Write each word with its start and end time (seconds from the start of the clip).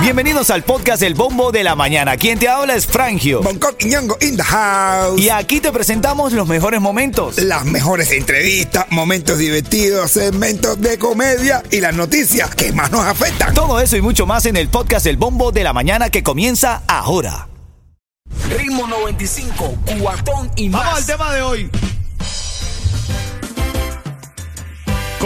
Bienvenidos 0.00 0.50
al 0.50 0.62
podcast 0.62 1.02
El 1.02 1.14
Bombo 1.14 1.50
de 1.50 1.64
la 1.64 1.74
Mañana. 1.74 2.16
Quien 2.16 2.38
te 2.38 2.48
habla 2.48 2.76
es 2.76 2.86
Frangio. 2.86 3.42
Bangkok 3.42 3.74
y 3.80 3.86
Ñongo 3.86 4.16
in 4.20 4.36
the 4.36 4.42
house. 4.42 5.20
Y 5.20 5.30
aquí 5.30 5.60
te 5.60 5.72
presentamos 5.72 6.32
los 6.32 6.46
mejores 6.46 6.80
momentos. 6.80 7.38
Las 7.38 7.64
mejores 7.64 8.12
entrevistas, 8.12 8.86
momentos 8.90 9.38
divertidos, 9.38 10.12
segmentos 10.12 10.80
de 10.80 10.96
comedia 10.98 11.62
y 11.70 11.80
las 11.80 11.94
noticias 11.94 12.54
que 12.54 12.72
más 12.72 12.92
nos 12.92 13.04
afectan. 13.04 13.52
Todo 13.52 13.80
eso 13.80 13.96
y 13.96 14.00
mucho 14.00 14.26
más 14.26 14.46
en 14.46 14.56
el 14.56 14.68
podcast 14.68 15.06
El 15.06 15.16
Bombo 15.16 15.50
de 15.50 15.64
la 15.64 15.72
Mañana 15.72 16.08
que 16.08 16.22
comienza 16.22 16.82
ahora. 16.86 17.48
Ritmo 18.48 18.86
95, 18.86 19.74
cuatón 20.00 20.50
y 20.54 20.68
más. 20.68 20.84
Vamos 20.84 20.98
al 20.98 21.06
tema 21.06 21.34
de 21.34 21.42
hoy. 21.42 21.70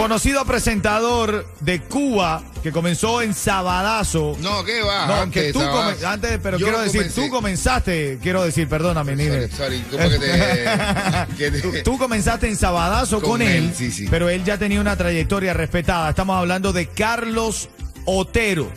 Conocido 0.01 0.45
presentador 0.45 1.45
de 1.59 1.79
Cuba 1.81 2.41
que 2.63 2.71
comenzó 2.71 3.21
en 3.21 3.35
Sabadazo. 3.35 4.35
No, 4.39 4.63
¿qué 4.63 4.81
va? 4.81 5.05
No, 5.05 5.13
antes, 5.21 5.43
que 5.43 5.53
tú 5.53 5.61
antes, 5.61 6.39
pero 6.41 6.57
Yo 6.57 6.65
quiero 6.65 6.81
decir, 6.81 7.01
comencé. 7.01 7.21
tú 7.21 7.29
comenzaste, 7.29 8.19
quiero 8.19 8.43
decir, 8.43 8.67
perdóname, 8.67 9.15
Nine. 9.15 9.47
Sorry, 9.49 9.51
sorry, 9.51 9.83
¿cómo 9.91 10.09
que 10.09 10.17
te- 10.17 11.35
que 11.37 11.51
te- 11.51 11.61
tú, 11.61 11.71
tú 11.83 11.97
comenzaste 11.99 12.47
en 12.47 12.55
Sabadazo 12.55 13.21
con, 13.21 13.29
Con 13.29 13.41
él, 13.43 13.65
él, 13.65 13.73
sí, 13.75 13.91
sí. 13.91 14.07
pero 14.09 14.27
él 14.29 14.43
ya 14.43 14.57
tenía 14.57 14.81
una 14.81 14.95
trayectoria 14.95 15.53
respetada. 15.53 16.09
Estamos 16.09 16.35
hablando 16.35 16.73
de 16.73 16.87
Carlos 16.87 17.69
Otero, 18.05 18.71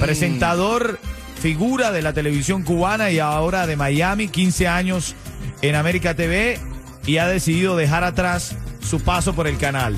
presentador, 0.00 0.98
figura 1.40 1.92
de 1.92 2.02
la 2.02 2.12
televisión 2.12 2.64
cubana 2.64 3.12
y 3.12 3.20
ahora 3.20 3.68
de 3.68 3.76
Miami, 3.76 4.26
15 4.26 4.66
años 4.66 5.14
en 5.62 5.76
América 5.76 6.14
TV 6.14 6.58
y 7.06 7.18
ha 7.18 7.28
decidido 7.28 7.76
dejar 7.76 8.02
atrás 8.02 8.56
su 8.86 9.00
paso 9.00 9.34
por 9.34 9.46
el 9.46 9.58
canal. 9.58 9.96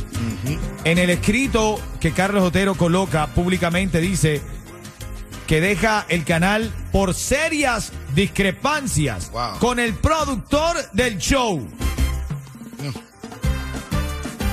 En 0.84 0.98
el 0.98 1.10
escrito 1.10 1.80
que 2.00 2.12
Carlos 2.12 2.42
Otero 2.44 2.74
coloca 2.74 3.26
públicamente 3.28 4.00
dice 4.00 4.40
que 5.46 5.60
deja 5.60 6.04
el 6.08 6.24
canal 6.24 6.72
por 6.92 7.14
serias 7.14 7.92
discrepancias 8.14 9.30
Wow. 9.30 9.58
con 9.58 9.78
el 9.78 9.94
productor 9.94 10.76
del 10.92 11.18
show. 11.18 11.66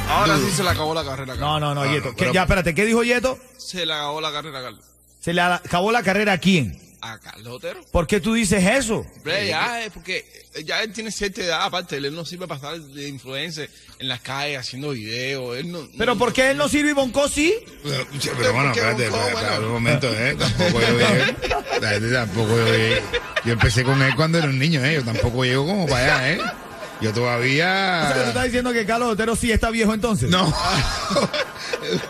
Ahora 0.09 0.38
sí 0.38 0.52
se 0.55 0.64
le 0.64 0.70
acabó 0.70 0.94
la 0.94 1.03
carrera, 1.03 1.33
Carlos. 1.33 1.39
No, 1.39 1.59
no, 1.59 1.75
no, 1.75 1.81
Ah, 1.81 1.92
Yeto. 1.92 2.09
no, 2.09 2.16
¿Qué- 2.16 2.20
pero- 2.20 2.33
ya, 2.33 2.42
espérate, 2.44 2.75
¿qué 2.75 2.86
dijo 2.86 3.03
Yeto? 3.03 3.38
Se 3.58 3.86
le 3.86 3.94
acabó 3.94 4.22
la 4.22 4.31
carrera, 4.31 4.61
Carlos. 4.61 4.86
¿Se 5.20 5.33
le 5.33 5.42
acabó 5.42 5.92
la 5.92 6.03
carrera 6.03 6.33
a 6.33 6.38
quién? 6.38 6.80
A 7.11 7.20
Carlos 7.20 7.53
Otero. 7.58 7.81
¿Por 7.92 8.08
qué 8.08 8.20
tú 8.20 8.34
dices 8.34 8.64
eso? 8.64 9.06
Hombre, 9.17 9.48
ya 9.48 9.84
es 9.84 9.92
porque 9.92 10.25
ya 10.66 10.81
él 10.81 10.92
tiene 10.92 11.11
cierta 11.11 11.42
edad, 11.42 11.61
aparte, 11.64 11.98
él 11.98 12.16
no 12.16 12.25
sirve 12.25 12.48
para 12.48 12.56
estar 12.58 12.80
de 12.80 13.08
influencer 13.08 13.70
en 14.00 14.08
las 14.08 14.22
calles 14.22 14.58
haciendo 14.59 14.89
videos. 14.92 15.58
Él 15.58 15.72
no, 15.72 15.88
¿Pero 15.98 16.14
no- 16.14 16.17
por 16.20 16.33
qué 16.33 16.52
él 16.52 16.58
no 16.58 16.67
sirve 16.67 16.89
y 16.89 16.94
Bonco 16.94 17.28
sí? 17.30 17.53
Pero, 17.83 18.53
bueno, 18.53 18.72
¿Qué 18.73 18.80
espérate, 18.80 19.09
buscó, 19.09 19.28
espérate, 19.28 19.52
bueno? 19.52 19.67
un 19.67 19.73
momento, 19.73 20.11
¿eh? 20.14 20.36
Tampoco 20.39 20.81
yo 20.81 20.98
llegué. 20.98 22.11
Tampoco 22.11 22.58
yo 22.58 22.66
llegué. 22.66 23.02
Yo 23.45 23.53
empecé 23.53 23.83
con 23.83 24.02
él 24.02 24.16
cuando 24.16 24.38
era 24.39 24.48
un 24.48 24.58
niño, 24.58 24.83
¿eh? 24.83 24.95
Yo 24.95 25.03
tampoco 25.03 25.44
llego 25.45 25.66
como 25.67 25.86
para 25.88 26.16
allá, 26.17 26.31
¿eh? 26.33 26.38
Yo 26.38 26.44
O 26.44 26.48
sea, 26.48 27.02
que 27.02 27.09
tú 27.09 27.20
todavía. 27.20 28.09
estás 28.30 28.44
diciendo 28.45 28.72
que 28.73 28.86
Carlos 28.86 29.09
Otero 29.11 29.36
sí 29.36 29.52
está 29.52 29.70
viejo 29.70 29.94
entonces. 29.94 30.30
No. 30.30 30.52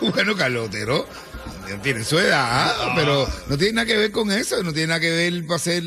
bueno, 0.00 0.36
Carlos 0.36 0.68
Otero 0.68 1.06
tiene 1.82 2.04
su 2.04 2.18
edad, 2.18 2.74
pero 2.94 3.26
no 3.48 3.56
tiene 3.58 3.72
nada 3.74 3.86
que 3.86 3.96
ver 3.96 4.10
con 4.12 4.30
eso. 4.32 4.62
No 4.62 4.72
tiene 4.72 4.86
nada 4.88 5.00
que 5.00 5.10
ver 5.10 5.46
para 5.46 5.58
ser. 5.58 5.82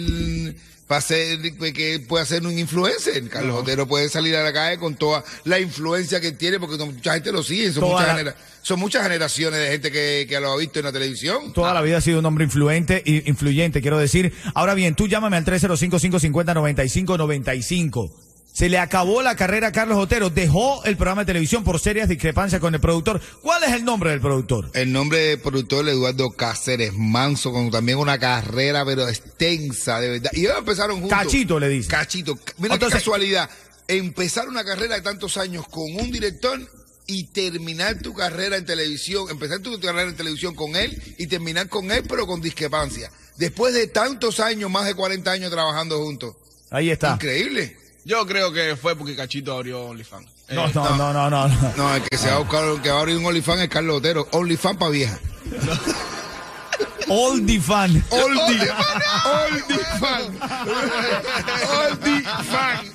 Para 0.87 1.01
ser 1.01 1.39
que 1.73 1.99
puede 2.07 2.25
ser 2.25 2.43
un 2.47 2.57
influencer. 2.57 3.29
Carlos 3.29 3.59
Otero 3.61 3.87
puede 3.87 4.09
salir 4.09 4.35
a 4.35 4.41
la 4.43 4.51
calle 4.51 4.79
con 4.79 4.95
toda 4.95 5.23
la 5.43 5.59
influencia 5.59 6.19
que 6.19 6.31
tiene, 6.31 6.59
porque 6.59 6.83
mucha 6.83 7.13
gente 7.13 7.31
lo 7.31 7.43
sigue. 7.43 7.71
Son, 7.71 7.83
muchas, 7.87 8.07
la- 8.07 8.13
genera- 8.15 8.35
son 8.63 8.79
muchas 8.79 9.03
generaciones 9.03 9.59
de 9.59 9.67
gente 9.67 9.91
que, 9.91 10.25
que 10.27 10.39
lo 10.39 10.51
ha 10.51 10.57
visto 10.57 10.79
en 10.79 10.85
la 10.85 10.91
televisión. 10.91 11.53
Toda 11.53 11.75
la 11.75 11.83
vida 11.83 11.97
ha 11.97 12.01
sido 12.01 12.17
un 12.17 12.25
hombre 12.25 12.45
influente, 12.45 13.03
influyente, 13.05 13.81
quiero 13.81 13.99
decir. 13.99 14.33
Ahora 14.55 14.73
bien, 14.73 14.95
tú 14.95 15.07
llámame 15.07 15.37
al 15.37 15.45
305-550-9595. 15.45 18.11
Se 18.53 18.67
le 18.67 18.77
acabó 18.77 19.21
la 19.21 19.35
carrera 19.35 19.67
a 19.67 19.71
Carlos 19.71 19.97
Otero, 19.97 20.29
dejó 20.29 20.83
el 20.83 20.97
programa 20.97 21.21
de 21.21 21.27
televisión 21.27 21.63
por 21.63 21.79
serias 21.79 22.09
discrepancias 22.09 22.59
con 22.59 22.73
el 22.75 22.81
productor. 22.81 23.21
¿Cuál 23.41 23.63
es 23.63 23.71
el 23.71 23.85
nombre 23.85 24.09
del 24.09 24.19
productor? 24.19 24.69
El 24.73 24.91
nombre 24.91 25.19
del 25.19 25.39
productor 25.39 25.87
Eduardo 25.87 26.31
Cáceres 26.31 26.91
Manso, 26.93 27.53
con 27.53 27.71
también 27.71 27.99
una 27.99 28.19
carrera, 28.19 28.83
pero 28.83 29.07
extensa, 29.07 30.01
de 30.01 30.09
verdad. 30.09 30.31
Y 30.33 30.41
ellos 30.41 30.57
empezaron 30.57 30.99
juntos. 30.99 31.17
Cachito 31.17 31.59
le 31.59 31.69
dice. 31.69 31.87
Cachito. 31.89 32.37
Mira 32.57 32.73
Entonces- 32.73 32.99
qué 32.99 33.05
casualidad. 33.05 33.49
Empezar 33.87 34.49
una 34.49 34.63
carrera 34.65 34.95
de 34.95 35.01
tantos 35.01 35.37
años 35.37 35.65
con 35.67 35.85
un 35.95 36.11
director 36.11 36.59
y 37.07 37.23
terminar 37.27 37.99
tu 37.99 38.13
carrera 38.13 38.57
en 38.57 38.65
televisión. 38.65 39.29
Empezar 39.29 39.59
tu 39.59 39.79
carrera 39.79 40.09
en 40.09 40.15
televisión 40.15 40.53
con 40.53 40.75
él 40.75 41.01
y 41.17 41.27
terminar 41.27 41.69
con 41.69 41.89
él, 41.91 42.03
pero 42.07 42.27
con 42.27 42.41
discrepancia. 42.41 43.09
Después 43.37 43.73
de 43.73 43.87
tantos 43.87 44.39
años, 44.41 44.69
más 44.69 44.85
de 44.85 44.93
40 44.95 45.31
años 45.31 45.49
trabajando 45.49 45.97
juntos. 46.03 46.35
Ahí 46.69 46.91
está. 46.91 47.13
Increíble. 47.13 47.78
Yo 48.05 48.25
creo 48.25 48.51
que 48.51 48.75
fue 48.75 48.95
porque 48.95 49.15
Cachito 49.15 49.53
abrió 49.55 49.81
OnlyFans. 49.85 50.27
Eh, 50.47 50.55
No, 50.55 50.67
no, 50.69 50.95
no, 50.97 51.13
no, 51.13 51.29
no. 51.29 51.47
no. 51.47 51.73
No, 51.77 51.95
el 51.95 52.01
que 52.03 52.17
se 52.17 52.27
va 52.29 52.35
a 52.35 52.39
buscar, 52.39 52.63
el 52.63 52.81
que 52.81 52.89
va 52.89 52.97
a 52.97 52.99
abrir 53.01 53.17
un 53.17 53.25
OnlyFans 53.25 53.61
es 53.61 53.69
Carlos 53.69 53.97
Otero. 53.97 54.27
OnlyFans 54.31 54.77
para 54.77 54.91
vieja. 54.91 55.19
Oldie 57.07 57.59
fan. 57.59 58.03
Oldie. 58.11 58.71
Oldie 59.25 59.85
fan. 59.99 60.39
Oldie 61.69 62.21
fan. 62.21 62.93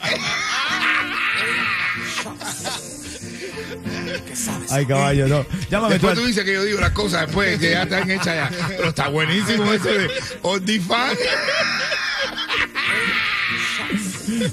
Ay, 4.70 4.86
caballo, 4.86 5.26
no. 5.28 5.46
Llámame 5.70 5.98
tú. 5.98 6.06
Después 6.06 6.10
al- 6.12 6.18
tú 6.18 6.26
dices 6.26 6.44
que 6.44 6.52
yo 6.54 6.62
digo 6.64 6.80
las 6.80 6.90
cosas 6.92 7.22
después 7.26 7.58
que 7.58 7.70
ya 7.70 7.82
están 7.82 8.10
hechas 8.10 8.26
ya. 8.26 8.50
Pero 8.68 8.88
está 8.88 9.08
buenísimo 9.08 9.72
ese 9.72 9.98
de 9.98 10.10
Oldie 10.42 10.80
fan. 10.80 11.16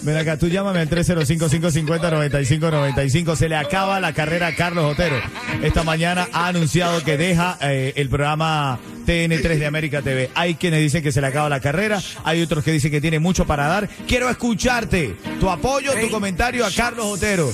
Ven 0.03 0.17
acá, 0.17 0.37
tú 0.37 0.47
llámame 0.47 0.79
al 0.79 0.89
305-550-9595. 0.89 3.35
Se 3.35 3.49
le 3.49 3.55
acaba 3.55 3.99
la 3.99 4.13
carrera 4.13 4.47
a 4.47 4.55
Carlos 4.55 4.85
Otero. 4.85 5.17
Esta 5.61 5.83
mañana 5.83 6.27
ha 6.31 6.47
anunciado 6.47 7.03
que 7.03 7.17
deja 7.17 7.57
eh, 7.61 7.93
el 7.95 8.09
programa 8.09 8.79
TN3 9.05 9.57
de 9.57 9.65
América 9.65 10.01
TV. 10.01 10.29
Hay 10.35 10.55
quienes 10.55 10.81
dicen 10.81 11.03
que 11.03 11.11
se 11.11 11.19
le 11.21 11.27
acaba 11.27 11.49
la 11.49 11.59
carrera, 11.59 12.01
hay 12.23 12.41
otros 12.41 12.63
que 12.63 12.71
dicen 12.71 12.91
que 12.91 13.01
tiene 13.01 13.19
mucho 13.19 13.45
para 13.45 13.67
dar. 13.67 13.89
Quiero 14.07 14.29
escucharte. 14.29 15.15
Tu 15.39 15.49
apoyo, 15.49 15.91
tu 15.99 16.09
comentario 16.09 16.65
a 16.65 16.71
Carlos 16.71 17.05
Otero. 17.05 17.51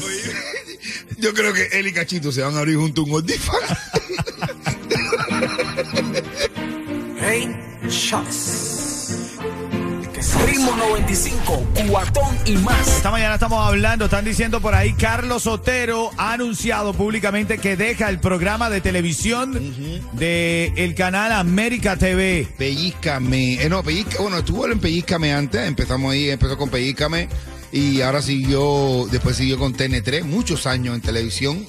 Yo 1.18 1.34
creo 1.34 1.54
que 1.54 1.68
él 1.74 1.88
y 1.88 1.94
Cachito 1.94 2.32
se 2.32 2.42
van 2.42 2.56
a 2.56 2.60
abrir 2.60 2.78
junto 2.78 3.04
un 3.04 3.14
Oldie 3.14 3.38
fan. 3.38 3.56
Ritmo 10.58 10.76
95, 10.76 11.68
cuatón 11.88 12.36
y 12.48 12.54
más. 12.58 12.88
Esta 12.88 13.12
mañana 13.12 13.36
estamos 13.36 13.64
hablando, 13.64 14.06
están 14.06 14.26
diciendo 14.26 14.60
por 14.60 14.74
ahí, 14.74 14.94
Carlos 14.94 15.46
Otero 15.46 16.10
ha 16.18 16.34
anunciado 16.34 16.94
públicamente 16.94 17.60
que 17.60 17.78
deja 17.78 18.10
el 18.10 18.20
programa 18.20 18.68
de 18.72 18.82
televisión 18.82 19.54
de 20.14 20.74
el 20.76 20.96
canal 20.96 21.32
América 21.32 21.96
TV. 21.96 22.48
Pellízcame. 22.58 23.62
Eh, 23.62 23.70
no, 23.70 23.84
Pellízcame. 23.84 24.20
Bueno, 24.20 24.38
estuvo 24.40 24.66
en 24.66 24.80
Pellízcame 24.80 25.32
antes. 25.32 25.62
Empezamos 25.62 26.12
ahí, 26.12 26.32
empezó 26.32 26.58
con 26.58 26.72
Pellízcame. 26.72 27.30
Y 27.72 28.02
ahora 28.02 28.24
siguió, 28.24 29.06
después 29.12 29.38
siguió 29.38 29.60
con 29.60 29.76
TN3, 29.76 30.24
muchos 30.24 30.66
años 30.66 30.96
en 30.96 31.02
televisión. 31.02 31.68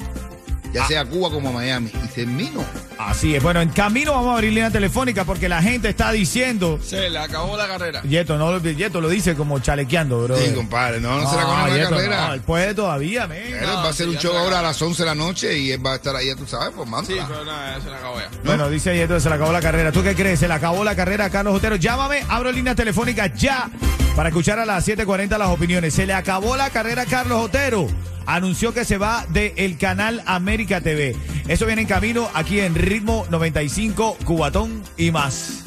Ya 0.72 0.86
sea 0.86 1.04
Cuba 1.04 1.30
como 1.30 1.52
Miami. 1.52 1.90
Y 2.04 2.08
terminó. 2.08 2.64
Así 2.98 3.34
es. 3.36 3.42
Bueno, 3.42 3.60
en 3.60 3.68
camino 3.68 4.12
vamos 4.12 4.30
a 4.30 4.34
abrir 4.34 4.52
línea 4.52 4.70
telefónica 4.70 5.24
porque 5.24 5.48
la 5.48 5.62
gente 5.62 5.88
está 5.88 6.10
diciendo. 6.10 6.80
Se 6.82 7.08
le 7.08 7.18
acabó 7.18 7.56
la 7.56 7.68
carrera. 7.68 8.02
Yeto, 8.02 8.36
no, 8.36 8.50
lo- 8.50 8.58
Yeto 8.60 9.00
lo 9.00 9.08
dice 9.08 9.36
como 9.36 9.60
chalequeando, 9.60 10.24
bro. 10.24 10.36
Sí, 10.36 10.52
compadre. 10.52 11.00
No, 11.00 11.20
no, 11.20 11.30
se 11.30 11.36
la 11.36 11.42
conoce 11.44 11.70
la 11.70 11.76
Yeto, 11.76 11.90
carrera. 11.90 12.26
no, 12.28 12.34
él 12.34 12.40
puede 12.40 12.74
todavía, 12.74 13.26
men. 13.28 13.40
Va 13.64 13.88
a 13.88 13.92
sí, 13.92 14.02
un 14.02 14.16
show 14.18 14.32
ahora 14.32 14.56
a 14.56 14.58
acabó. 14.58 14.66
las 14.68 14.82
11 14.82 15.02
de 15.02 15.06
la 15.06 15.14
noche 15.14 15.58
y 15.58 15.70
él 15.70 15.84
va 15.86 15.92
a 15.92 15.96
estar 15.96 16.16
ahí, 16.16 16.34
tú 16.34 16.46
sabes, 16.46 16.74
formando. 16.74 17.08
Sí, 17.08 17.16
pero 17.28 17.44
nada, 17.44 17.80
se 17.80 17.88
le 17.88 17.94
acabó 17.96 18.18
ya. 18.18 18.30
Bueno, 18.44 18.68
dice 18.68 18.96
Yeto 18.96 19.20
se 19.20 19.28
le 19.28 19.34
acabó 19.36 19.52
la 19.52 19.62
carrera. 19.62 19.92
¿Tú 19.92 20.02
qué 20.02 20.14
crees? 20.16 20.40
Se 20.40 20.48
le 20.48 20.54
acabó 20.54 20.82
la 20.82 20.96
carrera 20.96 21.26
a 21.26 21.30
Carlos 21.30 21.54
Otero. 21.54 21.76
Llámame, 21.76 22.24
abro 22.28 22.50
líneas 22.50 22.74
telefónicas 22.76 23.30
ya 23.34 23.70
para 24.18 24.30
escuchar 24.30 24.58
a 24.58 24.66
las 24.66 24.88
7.40 24.88 25.38
las 25.38 25.46
opiniones. 25.46 25.94
Se 25.94 26.04
le 26.04 26.12
acabó 26.12 26.56
la 26.56 26.70
carrera 26.70 27.02
a 27.02 27.06
Carlos 27.06 27.38
Otero. 27.40 27.86
Anunció 28.26 28.74
que 28.74 28.84
se 28.84 28.98
va 28.98 29.24
del 29.28 29.78
canal 29.78 30.24
América 30.26 30.80
TV. 30.80 31.14
Eso 31.46 31.66
viene 31.66 31.82
en 31.82 31.86
camino 31.86 32.28
aquí 32.34 32.58
en 32.58 32.74
Ritmo 32.74 33.28
95, 33.30 34.18
Cubatón 34.24 34.82
y 34.96 35.12
más. 35.12 35.62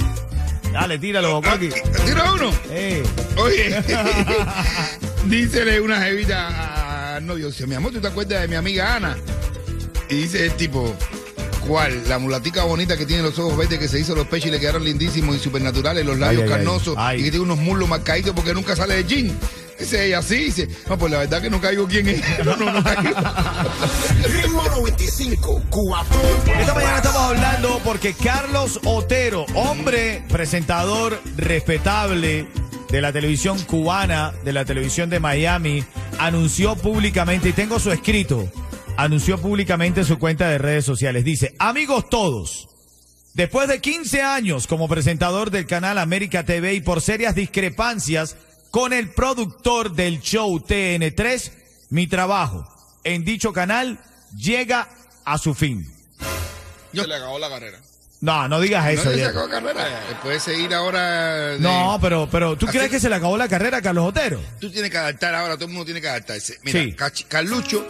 Dale, 0.73 0.99
tíralo, 0.99 1.41
Coqui. 1.41 1.69
Tira 2.05 2.33
uno. 2.33 2.51
Eh. 2.71 3.01
Oye, 3.37 3.81
dícele 5.27 5.79
una 5.79 6.01
jevita 6.01 7.15
al 7.15 7.25
novio, 7.25 7.51
mi 7.67 7.75
amor, 7.75 7.93
¿tú 7.93 8.01
te 8.01 8.09
acuerdas 8.09 8.41
de 8.41 8.49
mi 8.49 8.55
amiga 8.55 8.97
Ana? 8.97 9.15
Y 10.09 10.23
dice 10.23 10.47
el 10.47 10.53
tipo, 10.55 10.93
¿cuál? 11.67 12.07
La 12.07 12.19
mulatica 12.19 12.63
bonita 12.63 12.97
que 12.97 13.05
tiene 13.05 13.23
los 13.23 13.37
ojos 13.39 13.57
verdes, 13.57 13.79
que 13.79 13.87
se 13.87 13.99
hizo 13.99 14.15
los 14.15 14.27
pechos 14.27 14.47
y 14.47 14.51
le 14.51 14.59
quedaron 14.59 14.83
lindísimos 14.83 15.35
y 15.35 15.39
supernaturales, 15.39 16.05
los 16.05 16.17
labios 16.19 16.43
Ay, 16.43 16.47
ay, 16.47 16.53
ay. 16.53 16.57
carnosos 16.57 16.95
Ay. 16.97 17.19
y 17.19 17.23
que 17.23 17.31
tiene 17.31 17.43
unos 17.45 17.57
muslos 17.59 17.87
marcaditos 17.89 18.33
porque 18.33 18.53
nunca 18.53 18.75
sale 18.75 18.95
de 18.95 19.03
jean. 19.05 19.37
Ese 19.79 20.05
ella 20.05 20.19
así, 20.19 20.35
dice, 20.35 20.67
no, 20.87 20.95
pues 20.97 21.11
la 21.11 21.17
verdad 21.19 21.41
que 21.41 21.49
no 21.49 21.59
caigo 21.59 21.87
quién 21.87 22.07
es. 22.07 22.21
No, 22.45 22.55
no, 22.55 22.71
no 22.71 22.83
caigo. 22.83 23.09
Ritmo 24.31 24.63
95, 24.63 25.63
Cubatón. 25.69 26.19
Esta 26.59 26.73
mañana 26.75 26.97
estamos 26.97 27.21
hablando 27.21 27.81
porque 27.83 28.13
Carlos 28.13 28.79
Otero, 28.85 29.45
hombre 29.55 30.23
presentador 30.29 31.19
respetable 31.35 32.47
de 32.91 33.01
la 33.01 33.11
televisión 33.11 33.57
cubana, 33.63 34.33
de 34.43 34.53
la 34.53 34.65
televisión 34.65 35.09
de 35.09 35.19
Miami, 35.19 35.83
anunció 36.19 36.75
públicamente, 36.75 37.49
y 37.49 37.53
tengo 37.53 37.79
su 37.79 37.91
escrito, 37.91 38.49
anunció 39.03 39.39
públicamente 39.39 40.01
en 40.01 40.05
su 40.05 40.19
cuenta 40.19 40.47
de 40.49 40.59
redes 40.59 40.85
sociales. 40.85 41.25
Dice, 41.25 41.55
amigos 41.57 42.07
todos, 42.09 42.69
después 43.33 43.67
de 43.67 43.81
15 43.81 44.21
años 44.21 44.67
como 44.67 44.87
presentador 44.87 45.49
del 45.49 45.65
canal 45.65 45.97
América 45.97 46.45
TV 46.45 46.75
y 46.75 46.81
por 46.81 47.01
serias 47.01 47.33
discrepancias 47.33 48.37
con 48.69 48.93
el 48.93 49.09
productor 49.09 49.93
del 49.93 50.21
show 50.21 50.59
TN3, 50.59 51.51
mi 51.89 52.05
trabajo 52.05 52.67
en 53.03 53.25
dicho 53.25 53.51
canal 53.53 53.99
llega 54.37 54.87
a 55.25 55.39
su 55.39 55.55
fin. 55.55 55.91
Se 56.93 57.07
le 57.07 57.15
acabó 57.15 57.39
la 57.39 57.49
carrera. 57.49 57.79
No, 58.21 58.47
no 58.47 58.59
digas 58.61 58.87
eso. 58.87 59.05
No 59.05 59.11
le 59.15 59.25
sacó 59.25 59.49
carrera. 59.49 59.99
Puede 60.21 60.39
seguir 60.39 60.71
ahora. 60.75 61.47
de- 61.53 61.59
No, 61.59 61.97
pero, 61.99 62.29
pero 62.31 62.55
¿tú 62.55 62.67
Así- 62.67 62.77
crees 62.77 62.91
que 62.91 62.99
se 62.99 63.09
le 63.09 63.15
acabó 63.15 63.35
la 63.35 63.47
carrera 63.49 63.77
a 63.77 63.81
Carlos 63.81 64.05
Otero? 64.07 64.39
Tú 64.59 64.69
tienes 64.71 64.91
que 64.91 64.97
adaptar 64.99 65.33
ahora, 65.33 65.55
todo 65.55 65.65
el 65.65 65.71
mundo 65.71 65.85
tiene 65.85 65.99
que 66.01 66.07
adaptarse. 66.07 66.59
Mira, 66.63 66.81
Sí. 66.83 66.95
Carlucho 67.27 67.87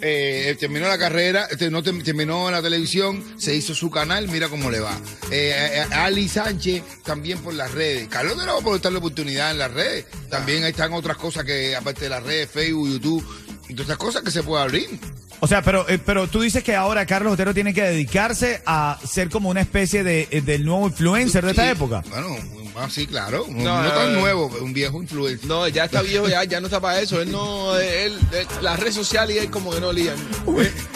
eh, 0.00 0.56
terminó 0.58 0.88
la 0.88 0.96
carrera, 0.98 1.46
este, 1.50 1.70
no 1.70 1.82
terminó 1.82 2.50
la 2.50 2.62
televisión, 2.62 3.22
se 3.38 3.54
hizo 3.54 3.74
su 3.74 3.90
canal, 3.90 4.26
mira 4.28 4.48
cómo 4.48 4.70
le 4.70 4.80
va. 4.80 4.96
Eh, 5.30 5.84
eh, 5.90 5.94
Ali 5.94 6.28
Sánchez 6.28 6.82
también 7.04 7.38
por 7.40 7.52
las 7.52 7.70
redes. 7.72 8.08
Carlos 8.08 8.36
no 8.38 8.54
va 8.54 8.58
a 8.60 8.62
poder 8.62 8.80
darle 8.80 8.98
oportunidad 8.98 9.50
en 9.50 9.58
las 9.58 9.70
redes. 9.70 10.06
También 10.30 10.64
ahí 10.64 10.70
están 10.70 10.94
otras 10.94 11.16
cosas 11.18 11.44
que, 11.44 11.76
aparte 11.76 12.02
de 12.04 12.08
las 12.08 12.22
redes, 12.22 12.48
Facebook, 12.50 12.88
YouTube, 12.88 13.22
y 13.68 13.74
todas 13.74 13.82
estas 13.90 13.98
cosas 13.98 14.22
que 14.22 14.30
se 14.30 14.42
puede 14.42 14.62
abrir. 14.62 14.98
O 15.40 15.46
sea, 15.46 15.62
pero, 15.62 15.86
eh, 15.88 15.98
pero 15.98 16.26
tú 16.28 16.40
dices 16.40 16.62
que 16.64 16.74
ahora 16.74 17.04
Carlos 17.06 17.32
Otero 17.34 17.52
tiene 17.52 17.74
que 17.74 17.82
dedicarse 17.82 18.62
a 18.64 18.98
ser 19.06 19.28
como 19.30 19.50
una 19.50 19.60
especie 19.60 20.02
de, 20.04 20.28
eh, 20.30 20.40
del 20.40 20.64
nuevo 20.64 20.86
influencer 20.86 21.44
de 21.44 21.50
esta 21.50 21.64
Sí, 21.64 21.70
época. 21.70 22.02
Bueno, 22.08 22.36
ah, 22.76 22.88
sí, 22.88 23.06
claro. 23.06 23.44
No, 23.48 23.62
No, 23.64 23.82
no 23.82 23.90
tan 23.92 24.10
eh, 24.16 24.20
nuevo, 24.20 24.46
un 24.62 24.72
viejo 24.72 25.02
influencer. 25.02 25.46
No, 25.48 25.66
ya 25.68 25.84
está 25.84 26.00
viejo, 26.02 26.28
ya, 26.28 26.44
ya 26.44 26.60
no 26.60 26.66
está 26.68 26.80
para 26.80 27.00
eso. 27.00 27.20
Él 27.20 27.30
no, 27.30 27.76
él, 27.78 28.18
él- 28.32 28.46
las 28.62 28.78
redes 28.80 28.94
sociales 28.94 29.36
y 29.36 29.38
él 29.40 29.50
como 29.50 29.70
que 29.72 29.80
no 29.80 29.92
lían. 29.92 30.16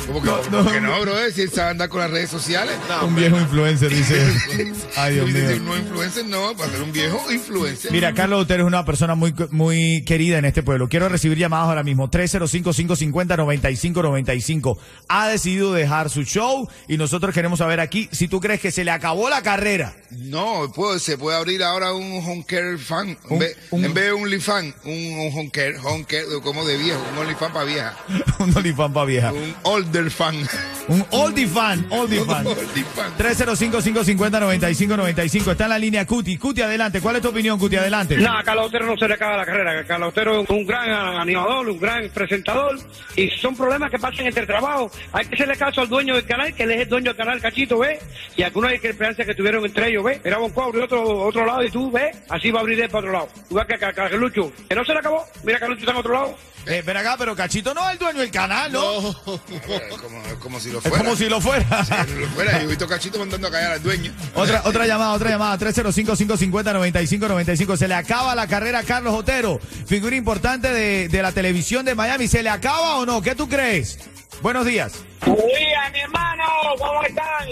¿Cómo 0.09 0.21
que 0.23 0.27
No, 0.29 0.43
no, 0.51 0.63
no, 0.65 0.73
que 0.73 0.81
no, 0.81 1.01
bro? 1.03 1.13
Si 1.35 1.43
él 1.43 1.51
sabe 1.51 1.71
andar 1.71 1.89
con 1.91 2.01
las 2.01 2.11
redes 2.11 2.31
sociales. 2.31 2.75
Un 3.05 3.15
viejo 3.15 3.39
influencer, 3.39 3.91
dice. 3.91 4.75
Ay, 4.97 5.15
Dios 5.15 5.31
mío. 5.31 5.61
No 5.63 5.77
influencer, 5.77 6.27
no, 6.27 6.57
para 6.57 6.71
ser 6.73 6.83
un 6.83 6.93
viejo 6.93 7.21
influencer. 7.31 7.93
Mira, 7.93 8.13
Carlos 8.15 8.43
Otero 8.43 8.65
es 8.65 8.67
una 8.67 8.85
persona 8.85 9.15
muy, 9.15 9.33
muy 9.51 10.03
querida 10.05 10.39
en 10.39 10.45
este 10.47 10.63
pueblo. 10.63 10.89
Quiero 10.89 11.09
recibir 11.09 11.39
llamadas 11.39 11.69
ahora 11.69 11.83
mismo. 11.85 12.11
305-550-9595. 12.11 14.79
Ha 15.09 15.29
decidido 15.29 15.73
dejar 15.73 16.11
su 16.11 16.23
show 16.25 16.69
y 16.89 16.97
nosotros 16.97 17.35
queremos 17.35 17.59
saber 17.59 17.81
aquí 17.81 18.09
si 18.13 18.29
tú 18.29 18.41
crees 18.41 18.61
que 18.61 18.71
se 18.71 18.85
le 18.85 18.91
acabó 18.91 19.29
la 19.29 19.43
carrera. 19.43 19.95
No, 20.11 20.73
puede, 20.75 20.99
se 21.01 21.19
puede 21.19 21.37
abrir 21.37 21.63
ahora 21.63 21.93
un 21.93 22.23
home 22.27 22.45
care 22.47 22.79
fan. 22.79 23.19
Un- 23.29 23.35
en, 23.35 23.39
vez, 23.41 23.57
un- 23.71 23.85
en 23.85 23.93
vez 23.95 24.05
de 24.07 24.13
un 24.15 24.41
fan, 24.41 24.75
un, 24.85 24.93
un 25.19 25.39
home 25.39 25.51
care, 25.51 25.77
home 25.79 26.05
care 26.07 26.25
como 26.43 26.65
de 26.65 26.77
viejo, 26.79 27.01
un 27.13 27.19
OnlyFans 27.19 27.53
para 27.53 27.65
vieja. 27.67 27.95
Un 28.39 28.57
olifán 28.57 28.93
para 28.93 29.07
vieja. 29.07 29.33
Un 29.33 29.55
older 29.65 29.98
fan. 30.11 30.35
Un 30.89 31.05
oldie 31.11 31.47
fan, 31.47 31.87
oldie 31.91 32.25
fan. 32.25 32.47
Oldie 32.47 32.85
fan. 32.85 33.13
305-550-9595. 33.19 35.51
Está 35.53 35.65
en 35.65 35.71
la 35.71 35.79
línea 35.79 36.07
Cuti. 36.07 36.37
Cuti, 36.39 36.63
adelante. 36.63 37.01
¿Cuál 37.01 37.17
es 37.17 37.23
tu 37.23 37.29
opinión, 37.29 37.59
Cuti? 37.59 37.77
Adelante. 37.77 38.17
No, 38.17 38.39
a 38.39 38.43
Carlos 38.43 38.69
Otero 38.69 38.87
no 38.87 38.97
se 38.97 39.09
le 39.09 39.15
acaba 39.15 39.37
la 39.37 39.45
carrera. 39.45 39.85
Carlos 39.85 40.11
Otero 40.11 40.43
es 40.43 40.51
un 40.51 40.67
gran 40.67 40.89
animador, 40.91 41.69
un 41.69 41.79
gran 41.79 42.09
presentador. 42.11 42.79
Y 43.17 43.29
son 43.31 43.57
problemas 43.57 43.91
que 43.91 43.99
pasan 43.99 44.27
entre 44.27 44.47
trabajo. 44.47 44.91
Hay 45.13 45.27
que 45.27 45.35
hacerle 45.35 45.57
caso 45.57 45.81
al 45.83 45.89
dueño 45.89 46.15
del 46.15 46.25
canal, 46.25 46.55
que 46.55 46.63
él 46.63 46.71
es 46.71 46.81
el 46.83 46.89
dueño 46.89 47.11
del 47.11 47.17
canal 47.17 47.41
Cachito, 47.41 47.79
¿ves? 47.79 47.99
Y 48.37 48.43
algunas 48.43 48.73
discrepancias 48.73 49.27
que 49.27 49.35
tuvieron 49.35 49.65
entre 49.65 49.89
ellos, 49.89 50.05
¿ves? 50.05 50.21
Era 50.25 50.39
Bonco 50.39 50.63
abrió 50.63 50.85
otro, 50.85 51.25
otro 51.25 51.45
lado 51.45 51.63
y 51.63 51.71
tú, 51.71 51.91
¿ves? 51.91 52.17
Así 52.29 52.51
va 52.51 52.61
a 52.61 52.63
abrir 52.63 52.81
él 52.81 52.89
para 52.89 53.01
otro 53.01 53.13
lado. 53.13 53.29
Tú 53.49 53.55
ves 53.55 53.67
que 53.67 53.85
a 53.85 53.93
Carlucho, 53.93 54.53
que 54.69 54.75
no 54.75 54.85
se 54.85 54.93
le 54.93 54.99
acabó. 54.99 55.25
Mira, 55.45 55.59
Carlucho 55.59 55.81
está 55.81 55.93
en 55.93 55.99
otro 55.99 56.13
lado. 56.13 56.37
Eh, 56.67 56.83
ven 56.85 56.97
acá, 56.97 57.17
pero 57.19 57.35
Cachito 57.35 57.73
no 57.73 57.87
es 57.87 57.95
el 57.95 57.99
dueño 57.99 58.21
del 58.21 58.31
canal, 58.31 58.71
¿no? 58.71 59.01
Es 59.91 59.97
como, 59.99 60.23
es 60.25 60.35
como 60.35 60.61
si 60.61 60.71
lo 60.71 60.79
Es 60.79 60.85
fuera. 60.85 60.99
como 61.05 61.17
si 61.17 61.29
lo 61.29 61.41
fuera. 61.41 61.85
Si 61.85 62.15
lo 62.15 62.27
fuera. 62.29 62.63
He 62.63 62.67
visto 62.67 62.87
cachito 62.87 63.19
mandando 63.19 63.49
a 63.49 63.51
callar 63.51 63.73
al 63.73 63.83
dueño. 63.83 64.13
Otra, 64.35 64.63
otra 64.65 64.87
llamada, 64.87 65.13
otra 65.13 65.31
llamada, 65.31 65.59
305-550-9595. 65.59 67.77
Se 67.77 67.89
le 67.89 67.95
acaba 67.95 68.35
la 68.35 68.47
carrera 68.47 68.81
a 68.81 68.83
Carlos 68.83 69.15
Otero, 69.15 69.61
figura 69.87 70.17
importante 70.17 70.71
de, 70.73 71.09
de 71.09 71.23
la 71.23 71.33
televisión 71.33 71.85
de 71.85 71.95
Miami. 71.95 72.29
¿Se 72.29 72.43
le 72.43 72.51
acaba 72.51 72.97
o 72.97 73.07
no? 73.07 73.23
¿Qué 73.23 73.35
tú 73.35 73.49
crees? 73.49 73.99
Buenos 74.43 74.67
días. 74.67 74.93
Oiga, 75.27 75.91
mi 75.93 76.01
hermano, 76.01 76.45
¿cómo 76.79 77.03
están? 77.03 77.49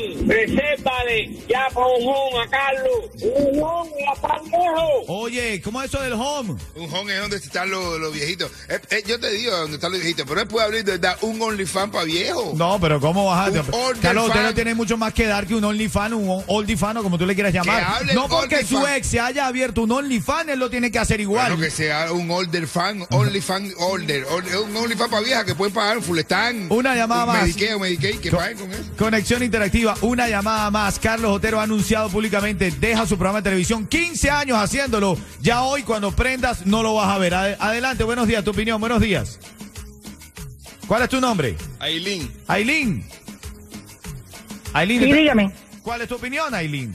Ya 1.49 1.67
por 1.73 1.85
un 2.01 2.07
home 2.09 2.43
a 2.45 2.49
Carlos. 2.49 3.11
Un 3.23 3.63
home 3.63 3.91
a 4.09 4.21
tan 4.21 4.45
lejos. 4.45 5.05
Oye, 5.09 5.61
¿cómo 5.63 5.83
es 5.83 5.89
eso 5.89 6.01
del 6.03 6.13
home? 6.15 6.55
Un 6.77 6.95
home 6.95 7.15
es 7.15 7.21
donde 7.21 7.37
están 7.37 7.71
los, 7.71 7.99
los 7.99 8.13
viejitos. 8.13 8.51
Eh, 8.69 8.81
eh, 8.91 9.03
yo 9.07 9.19
te 9.19 9.31
digo 9.33 9.57
donde 9.57 9.77
están 9.77 9.91
los 9.93 10.01
viejitos, 10.01 10.27
pero 10.29 10.41
él 10.43 10.49
puede 10.49 10.65
abrir 10.67 10.85
de 10.85 10.93
verdad 10.93 11.17
un 11.23 11.41
OnlyFans 11.43 11.93
para 11.93 12.05
viejo. 12.05 12.53
No, 12.55 12.79
pero 12.81 13.01
¿cómo 13.01 13.27
vas 13.27 13.49
a...? 13.49 13.53
Carlos 14.01 14.27
Otero 14.31 14.45
fan. 14.47 14.55
tiene 14.55 14.75
mucho 14.75 14.97
más 14.97 15.13
que 15.13 15.27
dar 15.27 15.47
que 15.47 15.55
un 15.55 15.65
OnlyFan, 15.65 16.15
un 16.15 16.43
OldieFan 16.47 16.97
o 16.99 17.03
como 17.03 17.19
tú 17.19 17.27
le 17.27 17.35
quieras 17.35 17.53
llamar. 17.53 18.05
No 18.15 18.29
porque 18.29 18.65
su 18.65 18.77
OnlyFan. 18.77 18.97
ex 18.97 19.07
se 19.09 19.21
haya 19.21 19.47
abierto 19.47 19.83
un 19.83 19.93
OnlyFan, 19.93 20.51
él 20.51 20.59
lo 20.59 20.71
tiene 20.71 20.91
que 20.91 20.99
hacer 20.99 21.21
igual. 21.21 21.49
Bueno, 21.53 21.63
que 21.65 21.71
sea 21.71 22.13
un 22.13 22.31
older 22.31 22.67
fan, 22.67 23.05
only 23.11 23.41
fan, 23.41 23.65
un 23.79 24.77
only 24.77 24.95
fan 24.97 25.11
para 25.11 25.23
vieja 25.23 25.45
que 25.45 25.55
pueden 25.55 25.75
pagar 25.75 25.99
un 25.99 26.03
full 26.05 26.19
stand. 26.21 26.71
Una 26.73 26.95
llamada 26.95 27.25
un 27.25 27.33
más. 27.33 27.43
Medicaid 27.43 27.75
o 27.77 27.79
Medicaid, 27.81 28.19
que 28.21 28.31
Co- 28.31 28.37
paguen 28.39 28.59
con 28.59 28.73
eso. 28.73 28.83
Conexión 28.97 29.43
interactiva, 29.43 29.95
una 30.03 30.29
llamada 30.29 30.71
más. 30.71 30.76
Carlos 31.01 31.31
Otero 31.33 31.59
ha 31.59 31.63
anunciado 31.63 32.11
públicamente, 32.11 32.71
deja 32.71 33.07
su 33.07 33.17
programa 33.17 33.39
de 33.39 33.45
televisión, 33.45 33.87
15 33.87 34.31
años 34.31 34.59
haciéndolo. 34.59 35.17
Ya 35.41 35.63
hoy 35.63 35.83
cuando 35.83 36.13
prendas 36.13 36.67
no 36.67 36.83
lo 36.83 36.95
vas 36.95 37.09
a 37.09 37.19
ver. 37.19 37.33
Ade- 37.33 37.57
Adelante, 37.59 38.05
buenos 38.05 38.29
días, 38.29 38.45
tu 38.45 38.51
opinión, 38.51 38.79
buenos 38.79 39.01
días. 39.01 39.39
¿Cuál 40.87 41.03
es 41.03 41.09
tu 41.09 41.19
nombre? 41.21 41.57
Aileen. 41.81 42.31
Aileen. 42.47 43.05
Aileen, 44.75 45.01
Sí, 45.03 45.07
¿está- 45.09 45.17
dígame. 45.21 45.51
¿cuál 45.83 46.03
es 46.03 46.09
tu 46.09 46.17
opinión, 46.17 46.55
Aileen? 46.55 46.93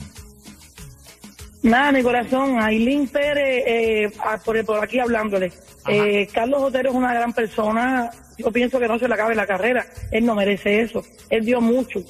Nada, 1.64 1.90
mi 1.92 2.02
corazón, 2.02 2.60
Ailín 2.60 3.08
Pérez, 3.08 3.64
eh, 3.66 4.12
por, 4.44 4.64
por 4.64 4.82
aquí 4.84 4.98
hablándole. 5.00 5.52
Eh, 5.88 6.28
Carlos 6.32 6.62
Otero 6.62 6.90
es 6.90 6.94
una 6.94 7.12
gran 7.14 7.32
persona. 7.32 8.10
Yo 8.38 8.50
pienso 8.52 8.78
que 8.78 8.86
no 8.88 8.98
se 8.98 9.08
le 9.08 9.14
acabe 9.14 9.34
la 9.34 9.46
carrera. 9.46 9.86
Él 10.12 10.24
no 10.24 10.34
merece 10.36 10.80
eso. 10.82 11.04
Él 11.30 11.44
dio 11.44 11.60
mucho. 11.60 12.00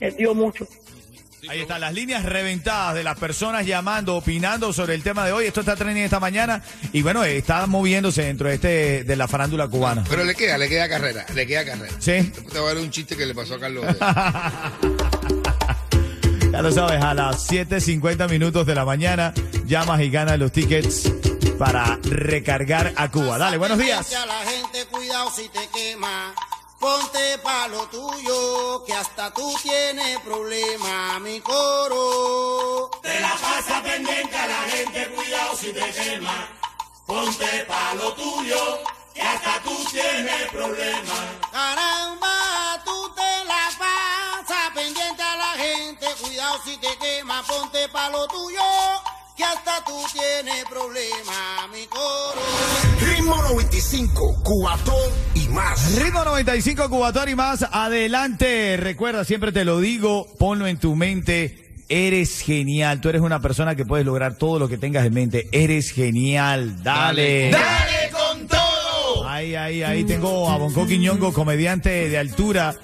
Él 0.00 0.14
dio 0.16 0.34
mucho. 0.34 0.66
Ahí 1.48 1.60
están 1.60 1.80
las 1.80 1.92
líneas 1.94 2.24
reventadas 2.24 2.94
de 2.94 3.04
las 3.04 3.18
personas 3.18 3.64
llamando, 3.66 4.16
opinando 4.16 4.72
sobre 4.72 4.94
el 4.94 5.02
tema 5.02 5.24
de 5.24 5.32
hoy. 5.32 5.46
Esto 5.46 5.60
está 5.60 5.76
trending 5.76 6.04
esta 6.04 6.20
mañana 6.20 6.62
y 6.92 7.02
bueno, 7.02 7.24
está 7.24 7.66
moviéndose 7.66 8.22
dentro 8.22 8.48
de 8.48 8.54
este 8.54 9.04
de 9.04 9.16
la 9.16 9.28
farándula 9.28 9.68
cubana. 9.68 10.04
Pero 10.08 10.24
le 10.24 10.34
queda, 10.34 10.58
le 10.58 10.68
queda 10.68 10.88
carrera, 10.88 11.24
le 11.34 11.46
queda 11.46 11.64
carrera. 11.64 11.92
Sí. 11.98 12.12
Después 12.12 12.46
te 12.52 12.58
voy 12.58 12.70
a 12.70 12.74
dar 12.74 12.82
un 12.82 12.90
chiste 12.90 13.16
que 13.16 13.26
le 13.26 13.34
pasó 13.34 13.54
a 13.54 13.60
Carlos. 13.60 13.84
Ya 16.52 16.62
lo 16.62 16.72
sabes, 16.72 17.02
a 17.02 17.12
las 17.12 17.50
7.50 17.50 18.30
minutos 18.30 18.64
de 18.66 18.74
la 18.74 18.86
mañana 18.86 19.34
llamas 19.66 20.00
y 20.00 20.08
ganas 20.08 20.38
los 20.38 20.52
tickets 20.52 21.12
para 21.58 21.98
recargar 22.04 22.94
a 22.96 23.10
Cuba. 23.10 23.36
Dale, 23.36 23.58
buenos 23.58 23.76
días. 23.76 24.14
A 24.14 24.24
la 24.24 24.38
gente, 24.40 24.86
cuidado 24.86 25.30
si 25.32 25.48
te 25.48 25.68
quema. 25.74 26.32
Ponte 26.80 27.38
pa' 27.42 27.68
lo 27.68 27.86
que 28.84 28.92
hasta 28.92 29.32
tú 29.32 29.54
tienes 29.62 30.18
problema, 30.20 31.18
mi 31.20 31.40
coro. 31.40 32.90
Te 33.02 33.20
la 33.20 33.34
pasa 33.36 33.82
pendiente 33.82 34.36
a 34.36 34.46
la 34.46 34.62
gente, 34.70 35.08
cuidado 35.14 35.56
si 35.56 35.72
te 35.72 35.92
quema. 35.92 36.48
Ponte 37.06 37.64
pa' 37.68 37.94
lo 37.94 38.12
tuyo, 38.14 38.80
que 39.14 39.22
hasta 39.22 39.62
tú 39.62 39.76
tienes 39.90 40.50
problema. 40.50 41.14
Caramba, 41.52 42.82
tú 42.84 43.08
te 43.14 43.44
la 43.44 43.68
pasas 43.78 44.70
pendiente 44.74 45.22
a 45.22 45.36
la 45.36 45.52
gente, 45.64 46.06
cuidado 46.20 46.60
si 46.64 46.76
te 46.78 46.96
quema. 46.98 47.42
Ponte 47.46 47.88
pa' 47.88 48.10
lo 48.10 48.26
tuyo, 48.26 48.62
que 49.36 49.44
hasta 49.44 49.84
tú 49.84 49.92
tienes 50.12 50.64
problema, 50.64 51.68
mi 51.72 51.86
coro. 51.86 52.40
Ritmo 53.00 53.36
95, 53.36 54.42
Cubatón 54.42 55.10
y 55.34 55.48
más. 55.48 55.94
Ritmo 55.96 56.24
95 56.24 56.88
Cubator 56.88 57.28
y 57.28 57.34
más. 57.34 57.66
Adelante. 57.70 58.76
Recuerda, 58.78 59.24
siempre 59.24 59.52
te 59.52 59.64
lo 59.64 59.80
digo, 59.80 60.26
ponlo 60.38 60.66
en 60.66 60.78
tu 60.78 60.96
mente. 60.96 61.66
Eres 61.88 62.40
genial. 62.40 63.00
Tú 63.00 63.10
eres 63.10 63.20
una 63.20 63.40
persona 63.40 63.76
que 63.76 63.84
puedes 63.84 64.06
lograr 64.06 64.36
todo 64.36 64.58
lo 64.58 64.68
que 64.68 64.78
tengas 64.78 65.06
en 65.06 65.14
mente. 65.14 65.48
Eres 65.52 65.92
genial. 65.92 66.82
Dale. 66.82 67.50
¡Dale! 67.50 67.95
Ahí, 69.36 69.54
ahí, 69.54 69.82
ahí 69.82 70.04
tengo 70.04 70.48
a 70.48 70.56
Bonco 70.56 70.86
Quiñongo, 70.86 71.30
comediante 71.34 72.08
de 72.08 72.16
altura. 72.16 72.74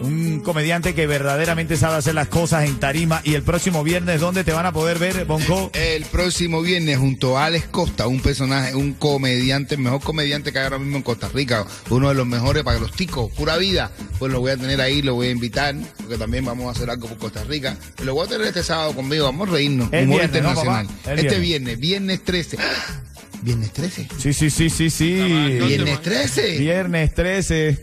Un 0.00 0.40
comediante 0.40 0.94
que 0.94 1.06
verdaderamente 1.06 1.76
sabe 1.76 1.96
hacer 1.96 2.14
las 2.14 2.28
cosas 2.28 2.64
en 2.64 2.80
tarima. 2.80 3.20
Y 3.24 3.34
el 3.34 3.42
próximo 3.42 3.84
viernes, 3.84 4.18
¿dónde 4.18 4.42
te 4.42 4.52
van 4.52 4.64
a 4.64 4.72
poder 4.72 4.98
ver, 4.98 5.26
Bonco? 5.26 5.70
El 5.74 6.06
próximo 6.06 6.62
viernes, 6.62 6.96
junto 6.96 7.36
a 7.36 7.44
Alex 7.44 7.66
Costa, 7.66 8.06
un 8.06 8.20
personaje, 8.20 8.74
un 8.74 8.94
comediante, 8.94 9.74
el 9.74 9.82
mejor 9.82 10.00
comediante 10.00 10.50
que 10.50 10.58
hay 10.58 10.64
ahora 10.64 10.78
mismo 10.78 10.96
en 10.96 11.02
Costa 11.02 11.28
Rica, 11.28 11.66
uno 11.90 12.08
de 12.08 12.14
los 12.14 12.26
mejores 12.26 12.62
para 12.62 12.78
los 12.78 12.92
ticos, 12.92 13.30
pura 13.32 13.58
vida. 13.58 13.92
Pues 14.18 14.32
lo 14.32 14.40
voy 14.40 14.52
a 14.52 14.56
tener 14.56 14.80
ahí, 14.80 15.02
lo 15.02 15.14
voy 15.14 15.26
a 15.26 15.30
invitar, 15.32 15.74
porque 15.98 16.16
también 16.16 16.42
vamos 16.46 16.68
a 16.68 16.70
hacer 16.70 16.88
algo 16.88 17.06
por 17.06 17.18
Costa 17.18 17.44
Rica. 17.44 17.76
Lo 18.02 18.14
voy 18.14 18.24
a 18.24 18.30
tener 18.30 18.46
este 18.46 18.62
sábado 18.62 18.94
conmigo, 18.94 19.26
vamos 19.26 19.50
a 19.50 19.52
reírnos. 19.52 19.92
El 19.92 20.04
Humor 20.04 20.20
viernes, 20.20 20.42
¿no, 20.42 20.48
internacional. 20.48 20.88
El 21.04 21.18
este 21.18 21.38
viernes, 21.38 21.78
viernes 21.78 22.24
13. 22.24 22.56
¿Viernes 23.42 23.72
13? 23.72 24.08
Sí, 24.18 24.32
sí, 24.32 24.50
sí, 24.50 24.70
sí, 24.70 24.90
sí. 24.90 25.14
¿Viernes 25.14 26.02
13? 26.02 26.58
Viernes 26.58 27.14
13. 27.14 27.78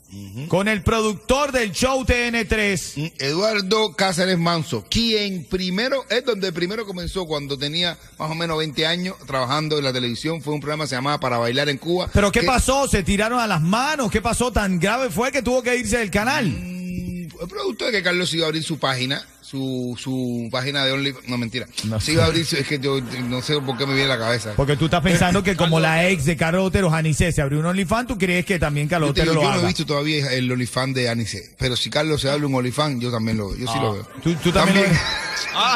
con 0.48 0.68
el 0.68 0.84
productor 0.84 1.52
del 1.52 1.72
show 1.72 2.04
TN3. 2.06 3.14
Eduardo 3.20 3.94
Cáceres 3.96 4.38
Manso, 4.38 4.84
quien 4.90 5.46
primero, 5.46 6.06
es 6.10 6.26
donde 6.26 6.52
primero 6.52 6.86
comenzó 6.86 7.26
cuando 7.26 7.58
tenía 7.58 7.98
más 8.18 8.30
o 8.32 8.36
menos 8.36 8.58
20 8.58 8.86
años 8.86 9.16
trabajando 9.26 9.78
en 9.78 9.84
la 9.84 9.94
televisión. 9.94 10.42
Fue 10.42 10.54
un 10.54 10.60
programa 10.60 10.84
que 10.86 10.90
se 10.90 10.96
llamaba 10.96 11.20
Para 11.20 11.38
Bailar 11.38 11.70
en 11.70 11.78
Cuba. 11.78 12.10
¿Pero 12.14 12.32
qué 12.32 12.42
que- 12.42 12.46
pasó? 12.46 12.88
¿Se 12.88 13.04
tiraron 13.04 13.40
a 13.40 13.48
las 13.48 13.62
manos? 13.62 14.12
¿Qué 14.12 14.22
pasó? 14.22 14.52
¿Tan 14.52 14.80
grave 14.80 15.10
fue 15.10 15.32
que 15.32 15.42
tuvo 15.42 15.62
que 15.64 15.76
irse 15.78 15.98
del 15.98 16.12
canal? 16.12 16.46
El 16.48 17.48
producto 17.48 17.86
de 17.86 17.92
que 17.92 18.04
Carlos 18.04 18.32
iba 18.34 18.46
a 18.46 18.48
abrir 18.50 18.64
su 18.64 18.78
página, 18.78 19.26
su, 19.52 19.98
su 20.02 20.48
página 20.50 20.86
de 20.86 20.94
OnlyFans. 20.94 21.28
No, 21.28 21.38
mentira. 21.38 21.68
No 21.84 22.00
Se 22.00 22.14
iba 22.14 22.24
a 22.24 22.28
abrir, 22.28 22.42
es 22.50 22.66
que 22.68 22.80
yo 22.80 23.02
no 23.28 23.42
sé 23.42 23.60
por 23.60 23.78
qué 23.78 23.86
me 23.86 23.94
viene 23.94 24.08
la 24.08 24.18
cabeza. 24.18 24.54
Porque 24.56 24.78
tú 24.78 24.86
estás 24.86 25.02
pensando 25.02 25.44
que 25.44 25.58
como 25.58 25.80
la 25.82 26.08
ex 26.08 26.24
de 26.24 26.38
Carlos 26.38 26.66
Otero, 26.68 26.90
Janice, 26.90 27.32
se 27.34 27.42
abrió 27.42 27.60
un 27.60 27.66
OnlyFans, 27.66 28.08
¿tú 28.08 28.18
crees 28.18 28.46
que 28.46 28.58
también 28.60 28.88
Carlos 28.88 29.10
Otero 29.10 29.34
lo 29.34 29.42
yo 29.42 29.48
no 29.50 29.54
he 29.56 29.58
haga? 29.60 29.68
visto 29.68 29.86
todavía 29.86 30.32
el 30.32 30.50
OnlyFans 30.50 30.96
de 30.96 31.10
Anice, 31.10 31.52
pero 31.60 31.76
si 31.76 31.90
Carlos 31.90 32.22
se 32.22 32.30
abre 32.30 32.46
un 32.46 32.56
OnlyFans, 32.56 33.02
yo 33.02 33.12
también 33.12 33.38
lo 33.38 33.50
veo. 33.50 33.58
Yo 33.58 33.68
sí 33.68 33.74
Ah. 33.78 33.82
lo 33.82 33.94
veo. 33.94 34.08
¿Tú, 34.24 34.34
tú 34.36 34.52
también, 34.54 34.86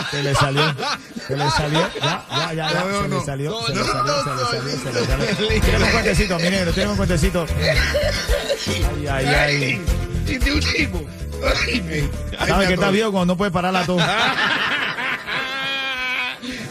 Se 0.09 0.23
le 0.23 0.33
salió. 0.35 0.73
Se 1.27 1.35
le 1.35 1.49
salió. 1.51 1.79
Ya, 2.01 2.25
ya, 2.29 2.53
ya. 2.53 2.73
ya. 2.73 2.83
No, 2.85 3.01
se 3.01 3.07
no. 3.09 3.19
le 3.19 3.25
salió. 3.25 3.61
Se 3.67 3.73
le 3.75 3.83
salió. 3.83 4.13
se 4.23 4.29
le 4.35 4.77
salió. 4.77 5.05
Se 5.35 5.41
le 5.41 5.61
salió. 5.61 5.85
un 5.85 5.91
cuentecito, 5.91 6.37
mi 6.39 6.49
negro. 6.49 6.91
Un 6.91 6.95
cuentecito. 6.97 7.45
Ay, 8.67 9.07
ay, 9.07 9.25
ay. 9.27 9.81
Y 10.27 10.37
de 10.37 10.53
un 10.53 10.59
tipo. 10.59 11.05
Ay, 11.67 11.81
me- 11.81 12.09
ay, 12.39 12.47
¿Sabes 12.47 12.67
que 12.67 12.73
está 12.75 12.89
viejo 12.91 13.11
cuando 13.11 13.33
no 13.33 13.37
puede 13.37 13.51
parar 13.51 13.73
la 13.73 13.85
tos? 13.85 14.01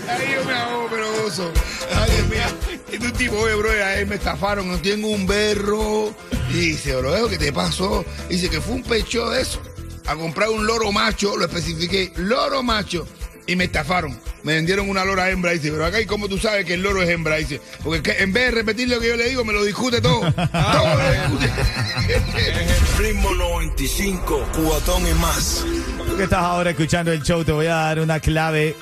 Ay, 0.08 0.34
yo 0.34 0.44
me 0.44 0.52
ahogo, 0.52 0.86
pero 0.90 1.24
oso. 1.26 1.50
Ay, 1.96 2.10
Dios 2.10 2.28
mío. 2.28 3.00
Tu 3.00 3.10
tipo, 3.18 3.36
oye, 3.36 3.54
bro, 3.54 3.70
ahí 3.84 4.04
me 4.04 4.14
estafaron, 4.16 4.68
no 4.68 4.78
tengo 4.78 5.08
un 5.08 5.26
berro. 5.26 6.14
Y 6.50 6.52
dice, 6.70 6.94
bro, 6.96 7.28
¿qué 7.28 7.38
te 7.38 7.52
pasó? 7.52 8.04
Dice 8.28 8.48
que 8.48 8.60
fue 8.60 8.74
un 8.74 8.82
pecho 8.82 9.30
de 9.30 9.42
eso. 9.42 9.60
A 10.06 10.14
comprar 10.14 10.50
un 10.50 10.66
loro 10.66 10.92
macho, 10.92 11.36
lo 11.36 11.46
especifiqué, 11.46 12.12
loro 12.16 12.62
macho. 12.62 13.06
Y 13.46 13.56
me 13.56 13.64
estafaron. 13.64 14.18
Me 14.42 14.54
vendieron 14.54 14.88
una 14.88 15.04
lora 15.04 15.28
hembra. 15.30 15.52
Dice, 15.52 15.70
pero 15.70 15.84
acá, 15.84 16.00
¿y 16.00 16.06
cómo 16.06 16.28
tú 16.28 16.38
sabes 16.38 16.64
que 16.64 16.74
el 16.74 16.82
loro 16.82 17.02
es 17.02 17.10
hembra? 17.10 17.36
Dice, 17.36 17.60
porque 17.82 18.02
que- 18.02 18.22
en 18.22 18.32
vez 18.32 18.46
de 18.46 18.50
repetir 18.52 18.88
lo 18.88 18.98
que 19.00 19.08
yo 19.08 19.16
le 19.16 19.28
digo, 19.28 19.44
me 19.44 19.52
lo 19.52 19.62
discute 19.64 20.00
todo. 20.00 20.20
todo 20.32 20.94
lo 20.96 21.12
discute. 21.12 21.50
Ritmo 22.98 23.34
95, 23.34 24.48
cubatón 24.54 25.06
y 25.06 25.12
más. 25.14 25.64
Tú 26.08 26.16
que 26.16 26.24
estás 26.24 26.40
ahora 26.42 26.70
escuchando 26.70 27.12
el 27.12 27.22
show, 27.22 27.44
te 27.44 27.52
voy 27.52 27.66
a 27.66 27.74
dar 27.74 28.00
una 28.00 28.18
clave. 28.20 28.74